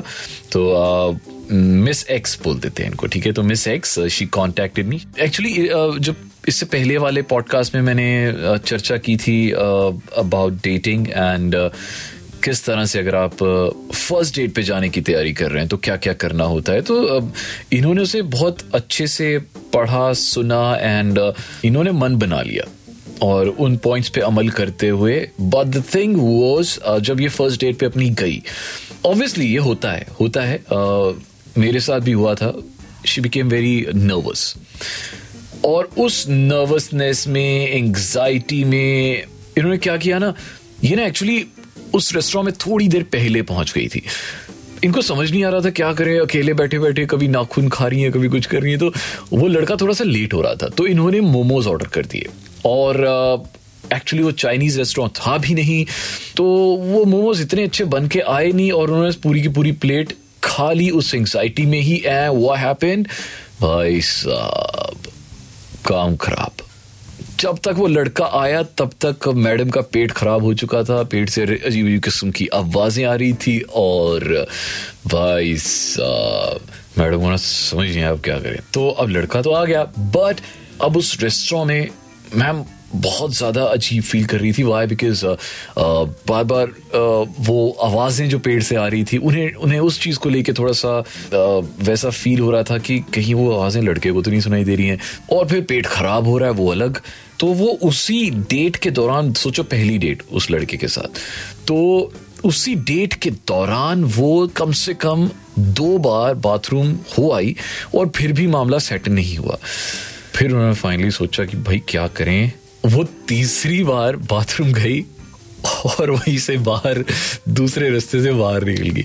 तो 0.52 1.20
मिस 1.54 2.08
एक्स 2.08 2.40
बोल 2.44 2.60
देते 2.60 2.84
हैं 2.84 2.90
इनको 2.90 3.08
ठीक 3.08 3.26
है? 3.26 3.32
तो 3.32 3.44
Miss 3.44 3.68
X 3.68 4.00
she 4.00 4.26
contacted 4.26 4.88
me 4.88 5.02
actually 5.20 5.54
जब 6.00 6.16
इससे 6.48 6.66
पहले 6.66 6.98
वाले 6.98 7.22
पॉडकास्ट 7.22 7.76
में 7.76 7.82
मैंने 7.82 8.34
चर्चा 8.58 8.98
की 8.98 9.18
थी 9.18 9.52
अबाउट 9.52 10.54
डेटिंग 10.54 11.08
एंड 11.10 11.56
किस 12.44 12.66
तरह 12.66 12.86
से 12.86 13.00
अगर 13.00 13.16
आप 13.16 13.44
फ़र्स्ट 13.96 14.36
डेट 14.36 14.54
पे 14.56 14.64
जाने 14.64 14.90
की 14.90 15.02
तैयारी 15.02 15.34
कर 15.34 15.50
रहे 15.52 15.60
हैं 15.60 15.70
तो 15.70 15.78
क्या 15.78 15.96
क्या 15.96 16.14
करना 16.14 16.44
होता 16.44 16.74
है? 16.74 16.82
तो 16.82 17.32
इन्होंने 17.74 18.02
उसे 18.02 18.22
बहुत 18.22 18.58
अच्छे 18.74 19.08
से 19.08 19.38
पढ़ा 19.74 20.14
सुना 20.14 20.78
एंड 20.82 21.34
इन्होंने 21.66 21.92
मन 21.92 22.16
बना 22.16 22.42
लिया। 22.42 22.64
और 23.22 23.48
उन 23.48 23.78
पॉइंट्स 23.78 24.10
पे 24.10 24.22
अमल 24.22 24.50
करते 24.50 24.90
हुए 24.90 25.30
बट 25.42 25.68
द 25.68 25.84
थिंग 25.96 26.16
वॉज़ 26.18 27.00
जब 27.00 27.22
ये 27.22 27.28
फ़र्स्ट 27.28 27.62
डेट 27.62 27.78
पे 27.78 27.86
अपनी 27.86 28.10
गई 28.10 28.44
ऑब्वियसली 29.06 29.46
ये 29.46 29.58
होता 29.58 29.92
है 29.92 30.08
होता 30.20 30.42
है 30.42 30.58
अ, 30.58 31.14
मेरे 31.58 31.80
साथ 31.80 32.00
भी 32.00 32.12
हुआ 32.12 32.34
था। 32.36 32.54
शी 33.06 33.22
बिकेम 33.22 33.50
वेरी 33.50 33.86
नर्वस 33.96 34.54
और 35.66 35.90
उस 35.98 36.26
नर्वसनेस 36.30 37.28
में 37.28 37.70
एंग्जाइटी 37.70 38.64
में, 38.64 39.24
इन्होंने 39.58 39.78
क्या 39.78 39.98
किया 39.98 40.20
ना, 40.20 40.34
ये 40.84 40.96
ना 40.96 41.06
एक्चुअली 41.06 41.46
उस 41.94 42.14
रेस्टोरेंट 42.16 42.46
में 42.46 42.56
थोड़ी 42.66 42.88
देर 42.88 43.04
पहले 43.14 43.42
पहुँच 43.44 43.74
गई 43.74 43.88
थी। 43.88 44.04
इनको 44.84 45.02
समझ 45.02 45.30
नहीं 45.32 45.44
आ 45.44 45.50
रहा 45.50 45.62
था 45.62 45.70
क्या 45.72 45.92
करें, 45.94 46.20
अकेले 46.20 46.54
बैठे 46.54 46.80
बैठे 46.80 47.06
कभी 47.06 47.28
नाखून 47.28 47.70
खा 47.70 47.88
रही 47.88 48.02
है, 48.02 48.12
कभी 48.12 48.28
कुछ 48.28 48.46
कर 48.46 48.62
रही 48.62 48.72
है 48.72 48.78
तो 48.78 48.92
वो 49.34 49.48
लड़का 49.48 49.76
थोड़ा 49.76 49.94
सा 49.94 50.04
लेट 50.04 50.34
हो 50.34 50.42
रहा 50.42 50.56
था 50.56 50.70
तो 50.70 50.88
इन्होंने 50.88 51.22
मोमोज 51.22 51.68
ऑर्डर 51.68 51.88
कर 51.88 52.06
दिए। 52.06 52.28
और 52.66 52.98
एक्चुअली 53.94 54.24
वो 54.24 54.32
चाइनीज़ 54.34 54.78
रेस्टोरेंट 54.80 55.18
था 55.18 55.38
भी 55.38 55.54
नहीं 55.54 55.86
तो 56.38 56.44
वो 56.44 57.04
मोमोज 57.06 57.42
इतने 57.42 57.64
अच्छे 57.64 57.86
बन 57.86 58.08
के 58.08 58.20
आए 58.20 58.52
नहीं, 58.52 58.72
और 58.72 58.92
उन्होंने 58.92 59.12
पूरी 59.24 59.42
की 59.42 59.50
पूरी 59.50 59.72
प्लेट 59.74 60.14
खा 60.54 60.72
ली 60.72 60.90
उस 60.92 61.14
एंग्जाइटी 61.16 61.66
में 61.66 61.80
ही 61.80 62.02
एंड 62.06 62.32
व्हाट 62.34 62.60
हैपेंड 62.60 63.08
भाई 63.62 64.02
साहब, 64.04 65.08
काम 65.88 66.16
खराब। 66.16 66.52
जब 67.40 67.58
तक 67.58 67.76
वो 67.78 67.88
लड़का 67.88 68.26
आया, 68.40 68.62
तब 68.64 68.92
तक 69.06 69.28
मैडम 69.38 69.70
का 69.70 69.82
पेट 69.94 70.12
खराब 70.12 70.44
हो 70.44 70.54
चुका 70.54 70.84
था। 70.84 71.02
पेट 71.04 71.30
से 71.30 71.42
अजीब 71.42 71.86
अजीब 71.86 72.02
किस्म 72.02 72.32
की 72.32 72.48
आवाज़ें 72.54 73.04
आ 73.06 73.14
रही 73.16 73.34
थी 73.44 73.60
और 73.76 74.46
भाई 75.08 75.56
साहब, 75.58 76.68
मैडम 76.98 77.22
को 77.22 77.30
ना 77.30 77.38
समझ 77.38 77.88
नहीं 77.88 78.04
अब 78.04 78.22
क्या 78.24 78.38
करें। 78.40 78.60
तो 78.74 78.90
अब 78.90 79.10
लड़का 79.10 79.42
तो 79.42 79.52
आ 79.52 79.64
गया 79.66 79.84
बट 80.16 80.42
अब 80.82 80.98
उस 80.98 81.18
रेस्टोरेंट 81.22 81.68
में 81.68 81.90
मैम 82.36 82.64
बहुत 82.96 83.36
ज़्यादा 83.36 83.64
अजीब 83.66 84.04
फील 84.04 84.26
कर 84.26 84.40
रही 84.40 84.52
थी। 84.54 84.64
वाई 84.64 84.88
बिकॉज़ 84.88 85.26
बार 86.28 86.44
बार 86.44 86.72
वो 87.40 87.70
आवाज़ें 87.84 88.28
जो 88.30 88.40
पेड़ 88.40 88.62
से 88.64 88.76
आ 88.76 88.88
रही 88.88 89.04
थी 89.04 89.18
उन्हें 89.20 89.54
उन्हें 89.56 89.80
उस 89.80 90.00
चीज़ 90.02 90.20
को 90.20 90.30
लेके 90.30 90.54
थोड़ा 90.54 90.74
सा 90.74 91.02
uh, 91.02 91.86
वैसा 91.88 92.10
फील 92.10 92.40
हो 92.40 92.52
रहा 92.52 92.64
था 92.64 92.78
कि 92.78 93.00
कहीं 93.14 93.34
वो 93.34 93.52
आवाज़ें 93.54 93.82
लड़के 93.82 94.12
को 94.12 94.22
तो 94.22 94.32
नहीं 94.32 94.42
सुनाई 94.42 94.64
दे 94.64 94.76
रही 94.76 94.88
हैं। 94.88 95.00
और 95.32 95.48
फिर 95.48 95.62
पेट 95.62 95.86
खराब 95.88 96.28
हो 96.28 96.38
रहा 96.38 96.50
है 96.50 96.56
वो 96.56 96.72
अलग। 96.72 97.02
तो 97.40 97.48
वो 97.54 97.68
उसी 97.84 98.30
डेट 98.30 98.76
के 98.76 98.92
दौरान 98.92 99.34
सोचो 99.34 99.64
पहली 99.66 99.98
डेट 99.98 100.24
उस 100.32 100.50
लड़के 100.52 100.78
के 100.78 100.88
साथ। 100.88 101.20
तो 101.68 102.14
उसी 102.46 102.76
डेट 102.78 103.14
के 103.14 103.30
दौरान 103.48 104.04
वो 104.04 104.48
कम 104.56 104.72
से 104.72 104.94
कम 104.94 105.30
दो 105.60 105.98
बार 105.98 106.34
बाथरूम 106.36 106.94
हो 107.18 107.32
आई 107.32 107.56
और 107.96 108.12
फिर 108.16 108.32
भी 108.34 108.48
मामला 108.48 108.80
सेट 108.80 109.08
नहीं 109.08 109.38
हुआ। 109.38 109.58
फिर 110.36 110.52
उन्होंने 110.52 110.74
फाइनली 110.74 111.12
सोचा 111.12 111.46
कि 111.46 111.58
भाई 111.58 111.82
क्या 111.90 112.08
करें? 112.08 112.52
वो 112.86 113.04
तीसरी 113.28 113.84
बार 113.84 114.16
बाथरूम 114.16 114.74
गई 114.74 115.02
और 115.86 116.10
वहीं 116.12 116.38
से 116.38 116.58
बाहर 116.58 117.04
दूसरे 117.50 117.90
रास्ते 117.90 118.22
से 118.24 118.32
बाहर 118.32 118.64
निकल 118.64 118.90
गई। 118.90 119.02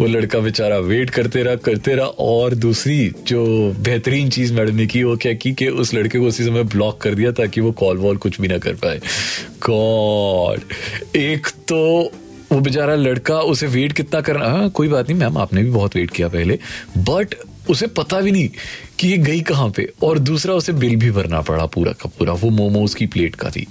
वो 0.00 0.06
लड़का 0.06 0.38
बेचारा 0.38 0.78
वेट 0.78 1.10
करते 1.10 1.42
रहा 1.42 1.54
करते 1.54 1.94
रहा 1.94 2.06
और 2.06 2.54
दूसरी 2.54 3.12
जो 3.26 3.44
बेहतरीन 3.78 4.30
चीज़ 4.30 4.52
मैडम 4.52 4.74
ने 4.74 4.86
की 4.86 5.02
वो 5.04 5.16
क्या 5.16 5.32
की 5.32 5.52
कि 5.52 5.68
उस 5.68 5.94
लड़के 5.94 6.18
को 6.18 6.26
उसी 6.26 6.44
समय 6.44 6.62
ब्लॉक 6.62 7.00
कर 7.00 7.14
दिया 7.14 7.32
ताकि 7.32 7.60
वो 7.60 7.72
कॉल 7.72 7.98
वॉल 7.98 8.16
कुछ 8.16 8.40
भी 8.40 8.48
ना 8.48 8.58
कर 8.58 8.74
पाए। 8.74 9.00
गॉड 9.68 10.60
एक 11.16 11.46
तो 11.68 12.12
वो 12.52 12.60
बेचारा 12.60 12.94
लड़का 12.94 13.40
उसे 13.40 13.66
वेट 13.66 13.92
कितना 13.92 14.20
करना 14.20 14.48
हाँ, 14.48 14.70
कोई 14.70 14.88
बात 14.88 15.08
नहीं 15.08 15.18
मैम 15.18 15.38
आपने 15.38 15.62
भी 15.62 15.70
बहुत 15.70 15.96
वेट 15.96 16.10
किया 16.10 16.28
पहले। 16.28 16.58
बट 16.98 17.34
उसे 17.70 17.86
पता 17.86 18.20
भी 18.20 18.32
नहीं 18.32 18.48
कि 18.98 19.08
ये 19.08 19.18
गई 19.18 19.40
कहाँ 19.40 19.70
पे। 19.70 19.92
और 20.02 20.18
दूसरा 20.18 20.54
उसे 20.54 20.72
बिल 20.72 20.96
भी 20.96 21.10
भरना 21.10 21.40
पड़ा 21.40 21.66
पूरा 21.66 21.92
का 21.92 22.10
पूरा। 22.18 22.32
वो 22.32 22.50
मोमोज 22.50 22.94
की 22.94 23.06
प्लेट 23.06 23.34
का 23.34 23.50
थी। 23.50 23.66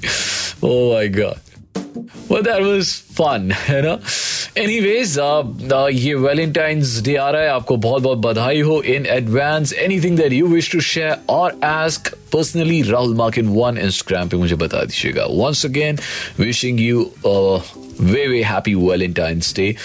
ओ 0.63 0.93
my 0.93 1.07
God 1.07 1.37
Well, 2.31 2.43
that 2.43 2.61
was 2.61 2.87
fun, 3.17 3.53
है 3.53 3.81
ना? 3.85 3.99
ये 5.89 6.13
वैलेंटाइंस 6.13 7.01
डे 7.01 7.15
आ 7.15 7.29
रहा 7.29 7.41
है। 7.41 7.49
आपको 7.49 7.77
बहुत 7.77 8.01
बहुत 8.03 8.17
बधाई 8.17 8.59
हो 8.59 8.81
in 8.81 9.05
advance 9.05 9.73
anything 9.73 10.17
that 10.17 10.33
you 10.33 10.47
wish 10.47 10.71
to 10.71 10.79
share 10.79 11.17
और 11.29 11.59
ask 11.63 12.13
personally 12.33 12.81
Rahul 12.81 13.15
Markin 13.15 13.47
one 13.47 13.77
Instagram 13.77 14.29
पे 14.29 14.37
मुझे 14.37 14.55
बता 14.55 14.83
दीजिएगा। 14.83 15.25
Once 15.25 15.65
again 15.65 15.97
wishing 16.39 16.79
you 16.79 17.11
way 18.01 18.27
way 18.27 18.43
happy 18.43 18.73
Valentine's 18.73 19.55
day 19.55 19.75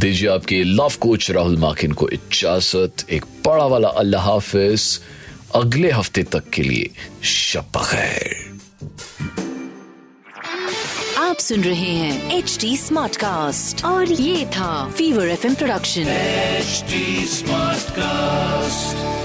दीजिए 0.00 0.28
आपके 0.28 0.62
लव 0.64 0.92
कोच 1.00 1.30
राहुल 1.30 1.56
माखिन 1.56 1.92
को 1.92 2.08
इजाज़त। 2.08 3.10
एक 3.10 3.24
बड़ा 3.46 3.64
वाला 3.64 3.88
अल्लाह 3.88 4.22
हाफिज। 4.22 5.00
अगले 5.54 5.90
हफ़्ते 5.90 6.22
तक 6.22 6.50
के 6.50 6.62
लिए 6.62 6.90
शब 7.22 7.76
खैर। 7.76 8.58
आप 11.18 11.36
सुन 11.36 11.64
रहे 11.64 11.94
हैं 11.94 12.38
एच 12.38 12.58
डी 12.60 12.76
स्मार्ट 12.76 13.16
कास्ट 13.16 13.84
और 13.84 14.12
ये 14.12 14.46
था 14.46 14.88
fever 14.88 15.28
F 15.28 15.46
production 15.46 16.00
H 16.00 16.84
smart 17.28 17.66
Smartcast. 17.86 19.15